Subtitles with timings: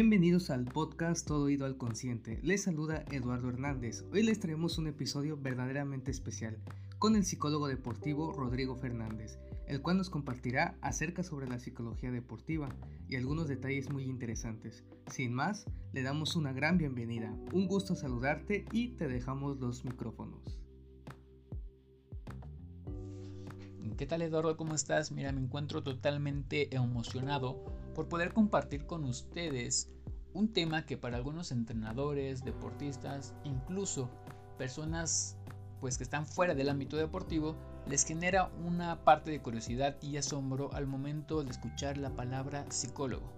[0.00, 2.38] Bienvenidos al podcast Todo Oído al Consciente.
[2.44, 4.04] Les saluda Eduardo Hernández.
[4.12, 6.56] Hoy les traemos un episodio verdaderamente especial
[7.00, 12.68] con el psicólogo deportivo Rodrigo Fernández, el cual nos compartirá acerca sobre la psicología deportiva
[13.08, 14.84] y algunos detalles muy interesantes.
[15.10, 17.36] Sin más, le damos una gran bienvenida.
[17.52, 20.60] Un gusto saludarte y te dejamos los micrófonos.
[23.98, 24.56] ¿Qué tal Eduardo?
[24.56, 25.10] ¿Cómo estás?
[25.10, 27.64] Mira, me encuentro totalmente emocionado
[27.96, 29.90] por poder compartir con ustedes
[30.32, 34.08] un tema que para algunos entrenadores, deportistas, incluso
[34.56, 35.36] personas
[35.80, 37.56] pues que están fuera del ámbito deportivo,
[37.88, 43.32] les genera una parte de curiosidad y asombro al momento de escuchar la palabra psicólogo.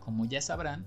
[0.00, 0.84] Como ya sabrán,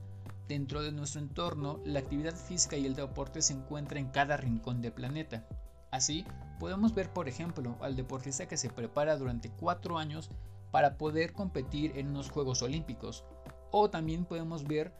[0.47, 4.83] dentro de nuestro entorno, la actividad física y el deporte se encuentran en cada rincón
[4.83, 5.47] del planeta.
[5.89, 6.23] Así,
[6.59, 10.29] podemos ver por ejemplo al deportista que se prepara durante cuatro años
[10.71, 13.23] para poder competir en unos Juegos Olímpicos.
[13.71, 14.93] O también podemos ver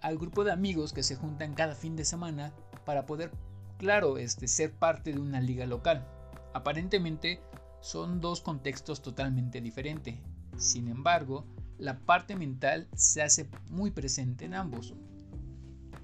[0.00, 2.52] al grupo de amigos que se juntan cada fin de semana
[2.84, 3.30] para poder,
[3.78, 6.06] claro, este, ser parte de una liga local.
[6.52, 7.40] Aparentemente
[7.80, 10.18] son dos contextos totalmente diferentes.
[10.56, 11.46] Sin embargo,
[11.78, 14.94] la parte mental se hace muy presente en ambos.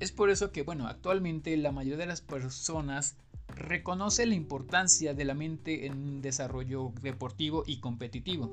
[0.01, 3.17] Es por eso que, bueno, actualmente la mayoría de las personas
[3.61, 8.51] reconoce la importancia de la mente en un desarrollo deportivo y competitivo.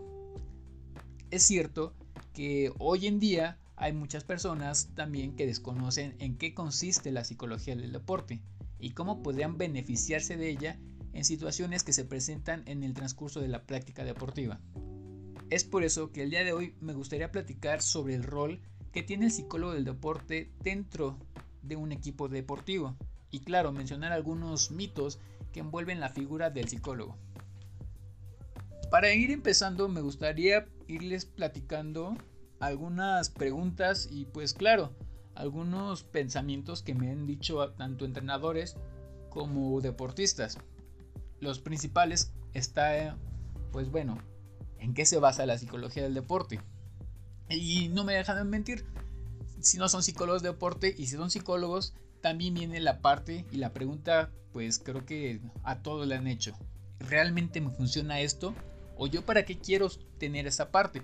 [1.32, 1.94] Es cierto
[2.34, 7.76] que hoy en día hay muchas personas también que desconocen en qué consiste la psicología
[7.76, 8.42] del deporte
[8.80, 10.80] y cómo podrían beneficiarse de ella
[11.14, 14.60] en situaciones que se presentan en el transcurso de la práctica deportiva.
[15.50, 18.60] Es por eso que el día de hoy me gustaría platicar sobre el rol
[18.92, 21.18] que tiene el psicólogo del deporte dentro
[21.62, 22.96] de un equipo deportivo
[23.32, 25.20] y claro, mencionar algunos mitos
[25.52, 27.18] que envuelven la figura del psicólogo.
[28.90, 32.16] Para ir empezando me gustaría irles platicando
[32.60, 34.96] algunas preguntas y pues claro,
[35.36, 38.76] algunos pensamientos que me han dicho tanto entrenadores
[39.30, 40.58] como deportistas.
[41.40, 43.18] Los principales está
[43.72, 44.18] pues bueno,
[44.80, 46.62] en qué se basa la psicología del deporte.
[47.50, 48.86] Y no me dejan de mentir,
[49.60, 53.58] si no son psicólogos de deporte y si son psicólogos, también viene la parte y
[53.58, 56.54] la pregunta, pues creo que a todos le han hecho.
[57.00, 58.54] ¿Realmente me funciona esto?
[58.98, 61.04] ¿O yo para qué quiero tener esa parte?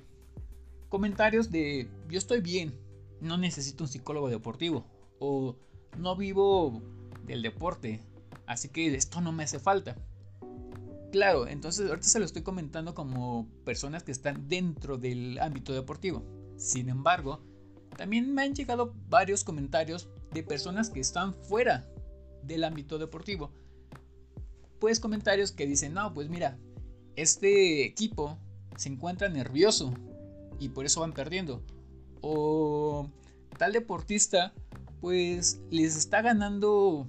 [0.90, 2.74] Comentarios de yo estoy bien,
[3.22, 4.86] no necesito un psicólogo deportivo.
[5.20, 5.56] O
[5.98, 6.82] no vivo
[7.26, 8.02] del deporte,
[8.48, 9.96] así que esto no me hace falta.
[11.12, 16.24] Claro, entonces ahorita se lo estoy comentando como personas que están dentro del ámbito deportivo.
[16.58, 17.40] Sin embargo,
[17.96, 21.88] también me han llegado varios comentarios de personas que están fuera
[22.44, 23.52] del ámbito deportivo.
[24.80, 26.58] Pues comentarios que dicen, no, pues mira,
[27.16, 28.38] este equipo
[28.76, 29.94] se encuentra nervioso
[30.60, 31.64] y por eso van perdiendo.
[32.22, 33.10] O
[33.58, 34.54] tal deportista
[35.00, 37.08] pues les está ganando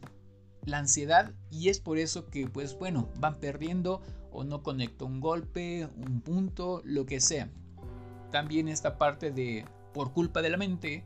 [0.65, 4.03] la ansiedad y es por eso que pues bueno van perdiendo
[4.33, 7.49] o no conecta un golpe, un punto, lo que sea.
[8.33, 11.05] También esta parte de por culpa de la mente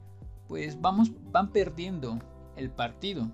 [0.48, 2.18] pues vamos van perdiendo
[2.56, 3.28] el partido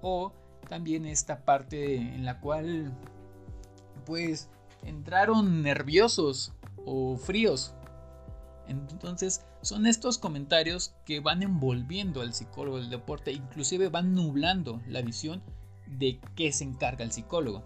[0.00, 0.32] o
[0.68, 2.92] también esta parte en la cual
[4.06, 4.48] pues
[4.82, 6.52] entraron nerviosos
[6.84, 7.74] o fríos.
[8.66, 15.02] Entonces son estos comentarios que van envolviendo al psicólogo del deporte, inclusive van nublando la
[15.02, 15.42] visión
[15.86, 17.62] de qué se encarga el psicólogo.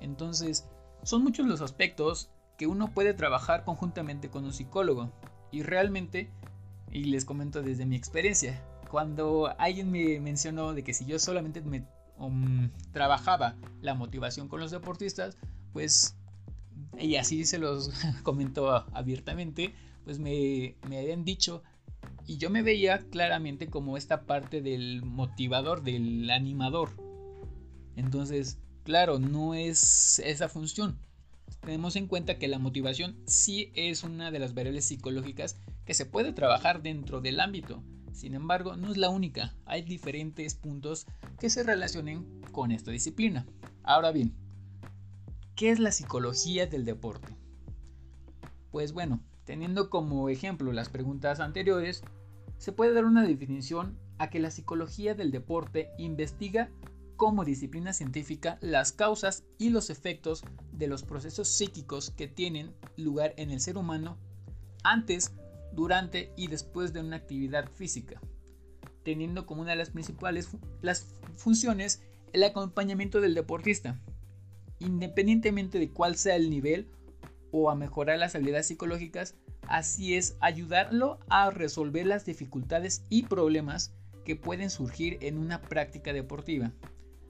[0.00, 0.68] Entonces
[1.02, 5.10] son muchos los aspectos que uno puede trabajar conjuntamente con un psicólogo.
[5.50, 6.30] Y realmente,
[6.94, 11.60] y les comento desde mi experiencia, cuando alguien me mencionó de que si yo solamente
[11.60, 11.84] me
[12.16, 15.36] um, trabajaba la motivación con los deportistas,
[15.72, 16.16] pues
[16.98, 17.90] y así se los
[18.22, 21.62] comentó abiertamente, pues me, me habían dicho
[22.26, 26.90] y yo me veía claramente como esta parte del motivador, del animador.
[27.96, 30.96] Entonces, claro, no es esa función.
[31.64, 36.06] Tenemos en cuenta que la motivación sí es una de las variables psicológicas que se
[36.06, 37.82] puede trabajar dentro del ámbito.
[38.12, 39.54] Sin embargo, no es la única.
[39.64, 41.06] Hay diferentes puntos
[41.38, 43.46] que se relacionen con esta disciplina.
[43.82, 44.34] Ahora bien,
[45.56, 47.36] ¿Qué es la psicología del deporte?
[48.72, 52.02] Pues bueno, teniendo como ejemplo las preguntas anteriores,
[52.58, 56.70] se puede dar una definición a que la psicología del deporte investiga
[57.16, 63.34] como disciplina científica las causas y los efectos de los procesos psíquicos que tienen lugar
[63.36, 64.18] en el ser humano
[64.82, 65.32] antes,
[65.72, 68.20] durante y después de una actividad física,
[69.02, 70.48] teniendo como una de las principales
[70.82, 71.06] las
[71.36, 72.02] funciones
[72.32, 74.00] el acompañamiento del deportista,
[74.78, 76.88] independientemente de cuál sea el nivel
[77.50, 79.36] o a mejorar las habilidades psicológicas
[79.68, 83.94] Así es, ayudarlo a resolver las dificultades y problemas
[84.24, 86.72] que pueden surgir en una práctica deportiva.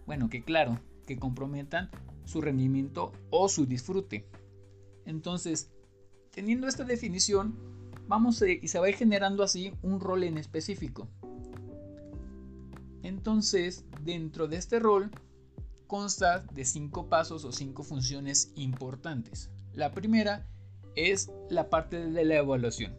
[0.07, 1.91] Bueno, que claro, que comprometan
[2.25, 4.27] su rendimiento o su disfrute.
[5.07, 5.71] Entonces,
[6.31, 7.57] teniendo esta definición,
[8.09, 11.09] vamos a, y se va a ir generando así un rol en específico.
[13.03, 15.11] Entonces, dentro de este rol
[15.87, 19.51] consta de cinco pasos o cinco funciones importantes.
[19.75, 20.47] La primera
[20.97, 22.97] es la parte de la evaluación.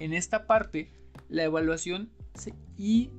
[0.00, 0.92] En esta parte,
[1.28, 2.10] la evaluación
[2.76, 3.10] y,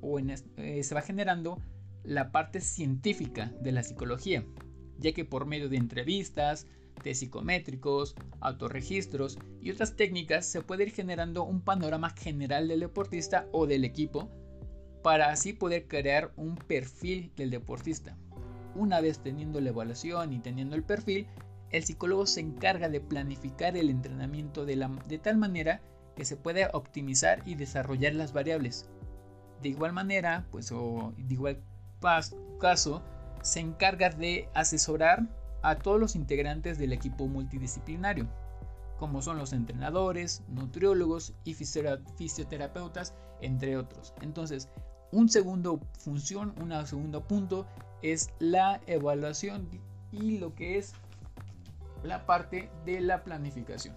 [0.00, 1.60] o eh, se va generando
[2.08, 4.42] la parte científica de la psicología,
[4.98, 6.66] ya que por medio de entrevistas,
[7.04, 13.46] de psicométricos, autorregistros y otras técnicas se puede ir generando un panorama general del deportista
[13.52, 14.30] o del equipo
[15.02, 18.16] para así poder crear un perfil del deportista.
[18.74, 21.26] Una vez teniendo la evaluación y teniendo el perfil,
[21.70, 25.82] el psicólogo se encarga de planificar el entrenamiento de, de tal manera
[26.16, 28.88] que se pueda optimizar y desarrollar las variables.
[29.60, 31.62] De igual manera, pues o de igual
[32.00, 33.02] caso,
[33.42, 35.26] se encarga de asesorar
[35.62, 38.28] a todos los integrantes del equipo multidisciplinario,
[38.98, 44.14] como son los entrenadores, nutriólogos y fisioterapeutas, entre otros.
[44.20, 44.68] Entonces,
[45.12, 47.66] un segundo función, un segundo punto
[48.02, 49.68] es la evaluación
[50.12, 50.94] y lo que es
[52.02, 53.96] la parte de la planificación.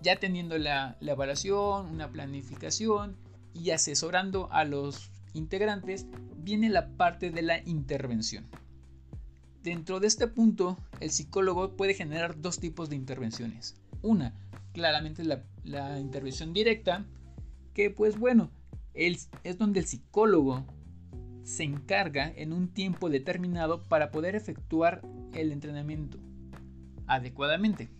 [0.00, 3.16] Ya teniendo la, la evaluación, una planificación
[3.52, 8.46] y asesorando a los integrantes, viene la parte de la intervención.
[9.62, 13.76] Dentro de este punto, el psicólogo puede generar dos tipos de intervenciones.
[14.02, 14.34] Una,
[14.72, 17.06] claramente la, intervención directa,
[17.72, 18.50] que pues bueno,
[18.94, 19.28] es
[19.58, 20.64] donde el psicólogo
[21.44, 25.02] se encarga en un tiempo determinado para poder efectuar
[25.34, 26.18] el entrenamiento
[27.06, 27.90] adecuadamente.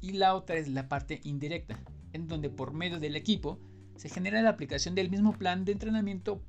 [0.00, 1.78] Y la otra es la parte indirecta,
[2.12, 3.58] en donde por medio del equipo
[3.96, 6.42] se genera la aplicación del mismo plan de entrenamiento,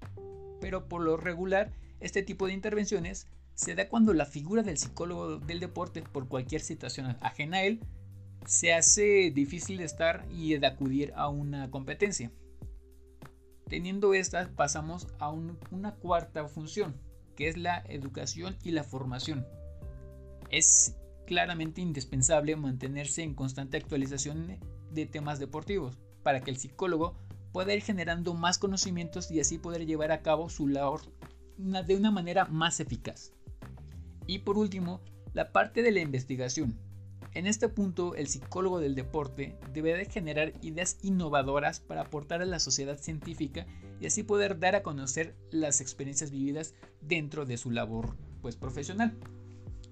[0.63, 5.35] pero por lo regular este tipo de intervenciones se da cuando la figura del psicólogo
[5.39, 7.81] del deporte, por cualquier situación ajena a él,
[8.45, 12.31] se hace difícil de estar y de acudir a una competencia.
[13.67, 16.95] Teniendo estas, pasamos a una cuarta función,
[17.35, 19.45] que es la educación y la formación.
[20.49, 20.95] Es
[21.27, 24.59] claramente indispensable mantenerse en constante actualización
[24.91, 27.17] de temas deportivos para que el psicólogo
[27.53, 31.01] pueda ir generando más conocimientos y así poder llevar a cabo su labor
[31.57, 33.31] de una manera más eficaz.
[34.25, 35.01] Y por último,
[35.33, 36.77] la parte de la investigación.
[37.33, 42.45] En este punto, el psicólogo del deporte debe de generar ideas innovadoras para aportar a
[42.45, 43.65] la sociedad científica
[43.99, 49.17] y así poder dar a conocer las experiencias vividas dentro de su labor pues, profesional.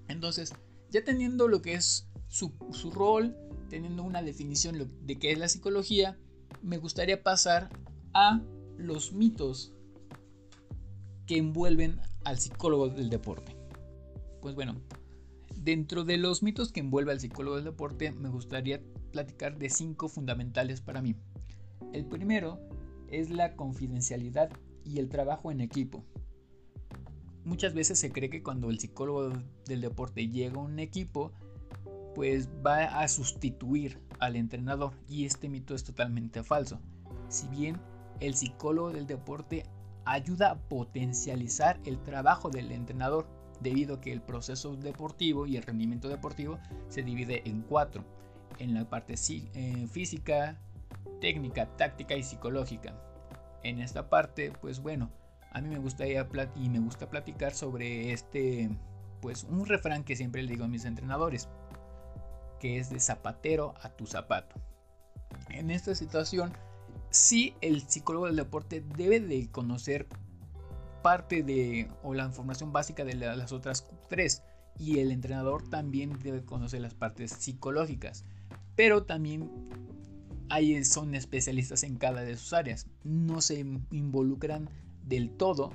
[0.08, 0.52] Entonces,
[0.90, 3.36] ya teniendo lo que es su, su rol,
[3.68, 6.18] teniendo una definición de qué es la psicología,
[6.60, 7.70] me gustaría pasar
[8.14, 8.40] a
[8.76, 9.72] los mitos
[11.26, 13.56] que envuelven al psicólogo del deporte.
[14.40, 14.76] Pues bueno,
[15.56, 18.82] dentro de los mitos que envuelve al psicólogo del deporte, me gustaría
[19.12, 21.14] platicar de cinco fundamentales para mí.
[21.92, 22.58] El primero
[23.08, 24.50] es la confidencialidad
[24.84, 26.04] y el trabajo en equipo.
[27.44, 29.32] Muchas veces se cree que cuando el psicólogo
[29.66, 31.32] del deporte llega a un equipo,
[32.14, 36.80] pues va a sustituir al entrenador y este mito es totalmente falso.
[37.28, 37.80] Si bien
[38.20, 39.64] el psicólogo del deporte
[40.04, 43.26] ayuda a potencializar el trabajo del entrenador,
[43.60, 46.58] debido a que el proceso deportivo y el rendimiento deportivo
[46.88, 48.04] se divide en cuatro,
[48.58, 50.56] en la parte eh, física,
[51.20, 52.94] técnica, táctica y psicológica.
[53.64, 55.10] En esta parte, pues bueno,
[55.50, 58.70] a mí me gustaría y me gusta platicar sobre este,
[59.20, 61.48] pues un refrán que siempre le digo a mis entrenadores,
[62.62, 64.54] que es de zapatero a tu zapato.
[65.48, 66.52] En esta situación,
[67.10, 70.06] sí el psicólogo del deporte debe de conocer
[71.02, 74.44] parte de o la información básica de las otras tres
[74.78, 78.24] y el entrenador también debe conocer las partes psicológicas
[78.76, 79.50] pero también
[80.48, 84.70] ahí son especialistas en cada de sus áreas no se involucran
[85.04, 85.72] del todo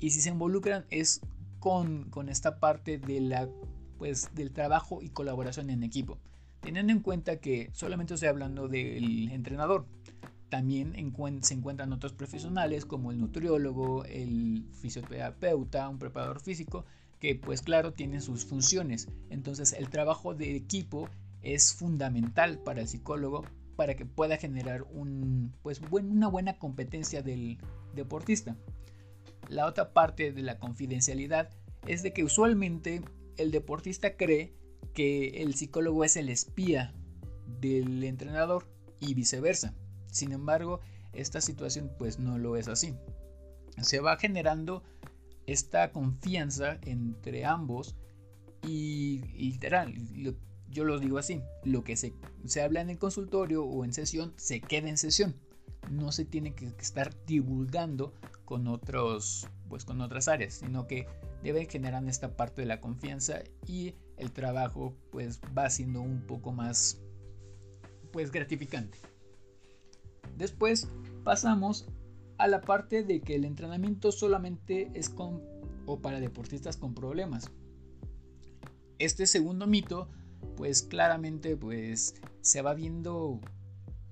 [0.00, 1.20] y si se involucran es
[1.60, 3.48] con, con esta parte de la
[4.04, 6.18] pues del trabajo y colaboración en equipo
[6.60, 9.86] teniendo en cuenta que solamente estoy hablando del entrenador
[10.50, 10.92] también
[11.40, 16.84] se encuentran otros profesionales como el nutriólogo, el fisioterapeuta, un preparador físico,
[17.18, 19.08] que pues claro tienen sus funciones.
[19.30, 21.08] Entonces el trabajo de equipo
[21.40, 24.84] es fundamental para el psicólogo para que pueda generar
[25.62, 27.56] pues, una buena competencia del
[27.94, 28.54] deportista.
[29.48, 31.48] La otra parte de la confidencialidad
[31.86, 33.02] es de que usualmente
[33.36, 34.54] el deportista cree
[34.92, 36.94] que el psicólogo es el espía
[37.60, 38.66] del entrenador
[39.00, 39.74] y viceversa.
[40.10, 40.80] Sin embargo,
[41.12, 42.94] esta situación pues no lo es así.
[43.80, 44.82] Se va generando
[45.46, 47.96] esta confianza entre ambos
[48.62, 49.94] y, literal,
[50.70, 52.14] yo lo digo así, lo que se,
[52.44, 55.36] se habla en el consultorio o en sesión se queda en sesión.
[55.90, 58.12] No se tiene que estar divulgando
[58.44, 61.06] con otros pues con otras áreas, sino que
[61.42, 66.52] debe generar esta parte de la confianza y el trabajo pues va siendo un poco
[66.52, 67.00] más
[68.12, 68.98] pues gratificante.
[70.36, 70.88] Después
[71.24, 71.86] pasamos
[72.38, 75.42] a la parte de que el entrenamiento solamente es con
[75.86, 77.50] o para deportistas con problemas.
[78.98, 80.08] Este segundo mito
[80.56, 83.40] pues claramente pues se va viendo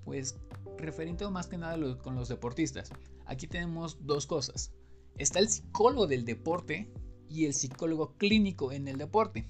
[0.05, 0.37] pues
[0.83, 2.91] referente más que nada con los deportistas.
[3.27, 4.73] Aquí tenemos dos cosas.
[5.17, 6.93] Está el psicólogo del deporte
[7.29, 9.49] y el psicólogo clínico en el deporte.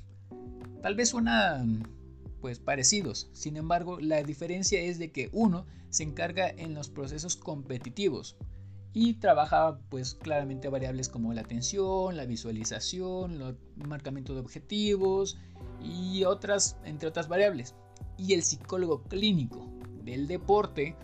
[0.82, 1.82] Tal vez suenan
[2.40, 7.36] pues parecidos, sin embargo la diferencia es de que uno se encarga en los procesos
[7.36, 8.36] competitivos
[8.92, 15.38] y trabaja pues claramente variables como la atención, la visualización, el marcamiento de objetivos
[15.80, 17.74] y otras entre otras variables.
[18.18, 19.72] Y el psicólogo clínico
[20.04, 20.96] del deporte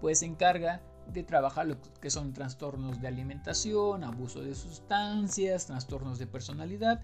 [0.00, 0.80] pues se encarga
[1.12, 7.00] de trabajar lo que son trastornos de alimentación, abuso de sustancias, trastornos de personalidad,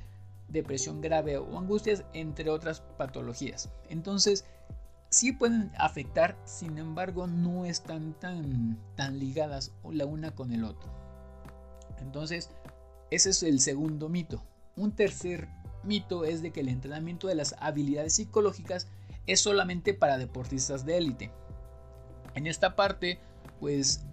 [0.49, 3.71] depresión grave o angustias, entre otras patologías.
[3.89, 4.45] Entonces,
[5.09, 10.91] sí pueden afectar, sin embargo, no están tan, tan ligadas la una con el otro.
[11.99, 12.51] Entonces,
[13.11, 14.43] ese es el segundo mito.
[14.77, 15.49] Un tercer
[15.83, 18.89] mito es de que el entrenamiento de las habilidades psicológicas
[19.27, 21.33] es solamente para deportistas de élite.
[22.37, 23.19] En esta parte,
[23.61, 24.05] pues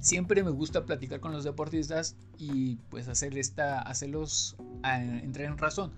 [0.00, 4.56] siempre me gusta platicar con los deportistas y pues hacer esta, hacerlos
[5.22, 5.90] entrar en razón.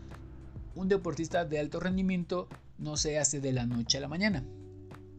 [0.77, 2.49] Un deportista de alto rendimiento
[2.79, 4.45] no se hace de la noche a la mañana.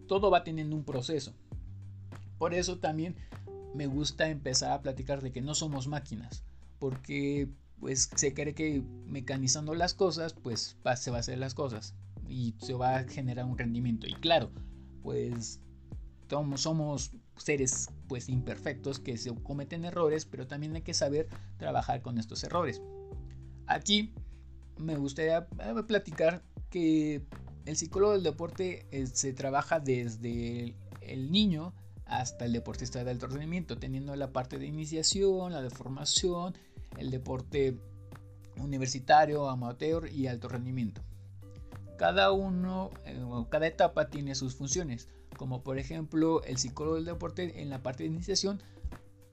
[0.08, 1.34] Todo va teniendo un proceso.
[2.38, 3.16] Por eso también
[3.76, 6.44] me gusta empezar a platicar de que no somos máquinas,
[6.80, 7.50] porque
[7.82, 11.94] pues se cree que mecanizando las cosas, pues se va a hacer las cosas
[12.30, 14.08] y se va a generar un rendimiento.
[14.08, 14.50] Y claro,
[15.02, 15.60] pues
[16.58, 22.18] somos seres pues imperfectos que se cometen errores, pero también hay que saber trabajar con
[22.18, 22.82] estos errores.
[23.68, 24.14] Aquí
[24.78, 27.24] me gustaría eh, platicar que
[27.66, 31.74] el psicólogo del deporte eh, se trabaja desde el, niño
[32.06, 36.56] hasta el deportista de alto rendimiento, teniendo la parte de iniciación, la de formación,
[36.98, 37.78] el deporte
[38.58, 41.02] universitario, amateur y alto rendimiento.
[41.98, 47.62] Cada uno, eh, cada etapa tiene sus funciones como por ejemplo el psicólogo del deporte
[47.62, 48.62] en la parte de iniciación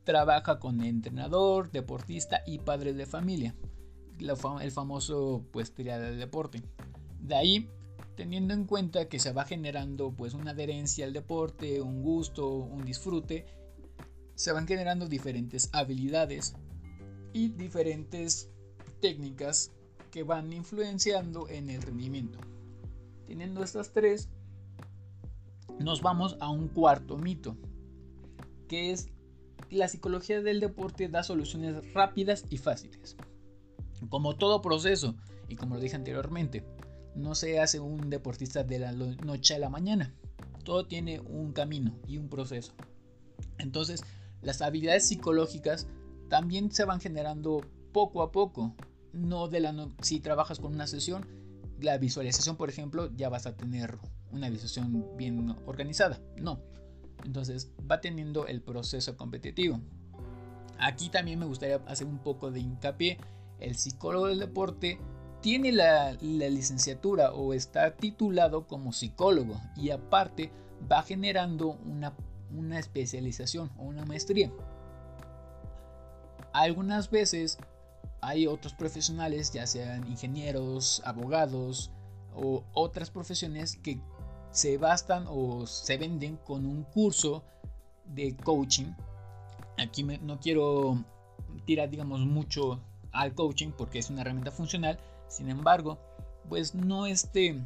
[0.04, 3.54] trabaja con entrenador, deportista y padres de familia,
[4.18, 6.62] el famoso pues triada del deporte.
[7.20, 7.68] De ahí,
[8.16, 12.84] teniendo en cuenta que se va generando pues una adherencia al deporte, un gusto, un
[12.84, 13.46] disfrute,
[14.34, 16.54] se van generando diferentes habilidades
[17.32, 18.50] y diferentes
[19.00, 19.72] técnicas
[20.10, 22.38] que van influenciando en el rendimiento.
[23.26, 24.28] Teniendo estas tres,
[25.78, 27.56] nos vamos a un cuarto mito,
[28.68, 29.08] que es
[29.70, 33.16] la psicología del deporte da soluciones rápidas y fáciles.
[34.08, 35.14] Como todo proceso,
[35.48, 36.64] y como lo dije anteriormente,
[37.14, 40.14] no se hace un deportista de la noche a la mañana.
[40.64, 42.72] Todo tiene un camino y un proceso.
[43.58, 44.02] Entonces,
[44.42, 45.86] las habilidades psicológicas
[46.28, 47.60] también se van generando
[47.92, 48.74] poco a poco.
[49.12, 51.26] No de la si trabajas con una sesión,
[51.80, 53.98] la visualización, por ejemplo, ya vas a tener
[54.32, 56.20] una visualización bien organizada.
[56.36, 56.60] No.
[57.24, 59.80] Entonces va teniendo el proceso competitivo.
[60.78, 63.18] Aquí también me gustaría hacer un poco de hincapié.
[63.58, 64.98] El psicólogo del deporte
[65.40, 70.50] tiene la, licenciatura o está titulado como psicólogo y aparte
[70.90, 72.14] va generando una,
[72.56, 74.50] una especialización o una maestría.
[76.52, 77.58] Algunas veces
[78.22, 81.90] hay otros profesionales, ya sean ingenieros, abogados
[82.34, 84.00] o otras profesiones que
[84.50, 87.44] se bastan o se venden con un curso
[88.06, 88.92] de coaching.
[89.78, 91.04] Aquí no quiero
[91.64, 92.80] tirar, digamos, mucho
[93.12, 94.98] al coaching porque es una herramienta funcional.
[95.28, 95.98] Sin embargo,
[96.48, 97.64] pues no este,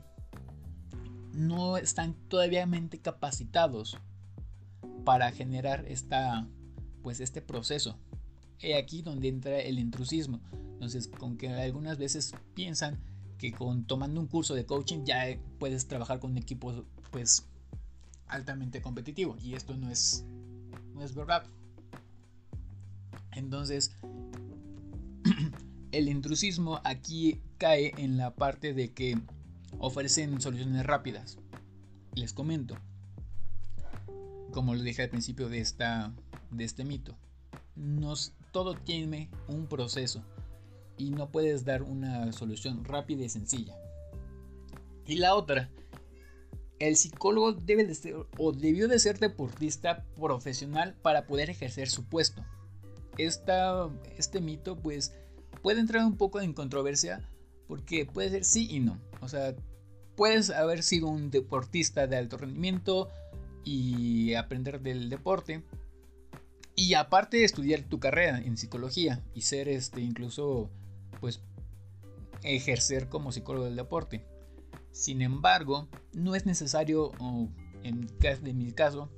[1.33, 2.69] no están todavía
[3.03, 3.97] capacitados
[5.05, 6.47] para generar esta,
[7.03, 7.97] pues este proceso.
[8.61, 10.41] He aquí donde entra el intrusismo.
[10.53, 12.99] Entonces, con que algunas veces piensan
[13.39, 17.47] que con tomando un curso de coaching ya puedes trabajar con un equipo pues
[18.27, 20.25] altamente competitivo y esto no es
[20.95, 21.45] no es verdad.
[23.33, 23.93] Entonces,
[25.93, 29.19] el intrusismo aquí cae en la parte de que
[29.79, 31.39] ofrecen soluciones rápidas.
[32.15, 32.77] Les comento.
[34.53, 36.13] como lo dije al principio de, esta,
[36.53, 37.17] de este mito,
[37.75, 40.23] nos, todo tiene un proceso
[40.97, 43.77] y no puedes dar una solución rápida y sencilla.
[45.07, 45.71] Y la otra,
[46.79, 52.05] el psicólogo debe de ser o debió de ser deportista profesional para poder ejercer su
[52.05, 52.45] puesto.
[53.19, 55.13] Esta, este mito pues
[55.63, 57.29] puede entrar un poco en controversia
[57.69, 58.99] porque puede ser sí y no.
[59.21, 59.55] O sea,
[60.17, 63.09] puedes haber sido un deportista de alto rendimiento
[63.65, 65.63] y aprender del deporte.
[66.77, 70.71] Y aparte estudiar tu carrera en psicología y ser este incluso
[71.21, 71.43] pues
[72.43, 74.25] ejercer como psicólogo del deporte.
[74.93, 77.11] Sin embargo, no es necesario,
[77.83, 79.11] en mi caso,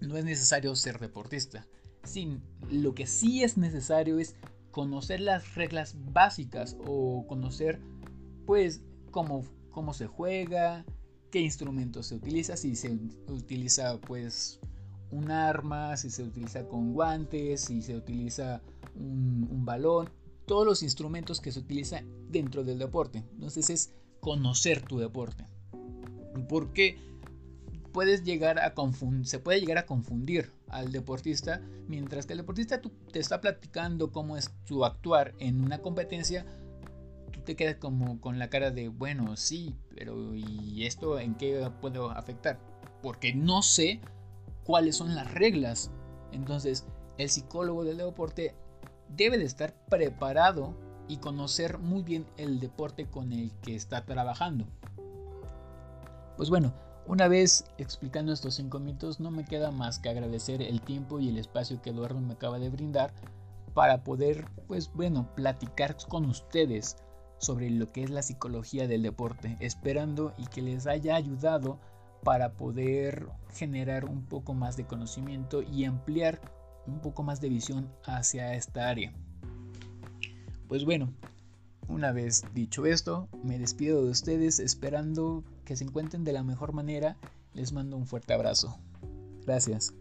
[0.00, 1.66] no es necesario ser deportista.
[2.04, 4.36] Sin, lo que sí es necesario es
[4.70, 7.80] conocer las reglas básicas o conocer
[8.46, 10.84] pues cómo, cómo se juega,
[11.30, 14.60] qué instrumentos se utiliza, si se utiliza pues
[15.10, 18.60] un arma, si se utiliza con guantes, si se utiliza
[18.96, 20.10] un balón,
[20.46, 23.24] todos los instrumentos que se utilizan dentro del deporte.
[23.32, 25.46] Entonces es conocer tu deporte.
[26.48, 26.98] Porque
[27.92, 28.74] puedes llegar a
[29.22, 34.36] se puede llegar a confundir al deportista, mientras que el deportista te está platicando cómo
[34.36, 36.44] es su actuar en una competencia,
[37.30, 41.70] tú te quedas como con la cara de, bueno, sí, pero ¿y esto en qué
[41.80, 42.58] puedo afectar?
[43.00, 44.00] Porque no sé
[44.64, 45.92] cuáles son las reglas.
[46.32, 46.86] Entonces,
[47.16, 48.56] el psicólogo del deporte
[49.16, 50.74] debe de estar preparado
[51.08, 54.66] y conocer muy bien el deporte con el que está trabajando.
[56.36, 56.72] Pues bueno,
[57.06, 61.28] una vez explicando estos cinco mitos, no me queda más que agradecer el tiempo y
[61.28, 63.12] el espacio que Eduardo me acaba de brindar
[63.74, 66.96] para poder, pues bueno, platicar con ustedes
[67.38, 71.78] sobre lo que es la psicología del deporte, esperando y que les haya ayudado
[72.22, 76.40] para poder generar un poco más de conocimiento y ampliar
[76.86, 79.12] un poco más de visión hacia esta área.
[80.68, 81.12] Pues bueno,
[81.88, 86.72] una vez dicho esto, me despido de ustedes esperando que se encuentren de la mejor
[86.72, 87.16] manera.
[87.52, 88.78] Les mando un fuerte abrazo.
[89.44, 89.94] Gracias.